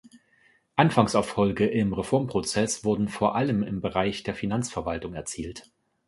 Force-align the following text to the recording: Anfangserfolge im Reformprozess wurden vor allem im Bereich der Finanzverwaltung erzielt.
Anfangserfolge 0.77 1.67
im 1.67 1.93
Reformprozess 1.93 2.83
wurden 2.83 3.07
vor 3.07 3.35
allem 3.35 3.61
im 3.61 3.81
Bereich 3.81 4.23
der 4.23 4.33
Finanzverwaltung 4.33 5.13
erzielt. 5.13 5.69